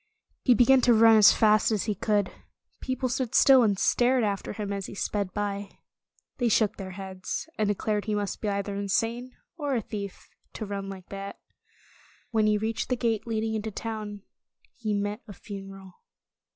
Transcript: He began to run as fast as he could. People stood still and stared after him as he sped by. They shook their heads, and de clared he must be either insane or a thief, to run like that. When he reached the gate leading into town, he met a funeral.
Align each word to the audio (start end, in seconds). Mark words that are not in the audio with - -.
He 0.43 0.55
began 0.55 0.81
to 0.81 0.95
run 0.95 1.15
as 1.17 1.31
fast 1.31 1.71
as 1.71 1.83
he 1.83 1.93
could. 1.93 2.31
People 2.79 3.07
stood 3.07 3.35
still 3.35 3.61
and 3.61 3.77
stared 3.77 4.23
after 4.23 4.51
him 4.53 4.73
as 4.73 4.87
he 4.87 4.95
sped 4.95 5.31
by. 5.31 5.77
They 6.39 6.49
shook 6.49 6.77
their 6.77 6.89
heads, 6.97 7.47
and 7.59 7.67
de 7.69 7.75
clared 7.75 8.05
he 8.05 8.15
must 8.15 8.41
be 8.41 8.49
either 8.49 8.75
insane 8.75 9.35
or 9.57 9.75
a 9.75 9.81
thief, 9.83 10.27
to 10.53 10.65
run 10.65 10.89
like 10.89 11.09
that. 11.09 11.37
When 12.31 12.47
he 12.47 12.57
reached 12.57 12.89
the 12.89 12.95
gate 12.97 13.27
leading 13.27 13.53
into 13.53 13.69
town, 13.69 14.23
he 14.73 14.95
met 14.95 15.21
a 15.27 15.33
funeral. 15.33 15.93